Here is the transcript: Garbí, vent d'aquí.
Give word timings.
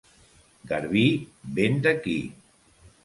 Garbí, 0.71 1.03
vent 1.59 1.77
d'aquí. 1.85 2.17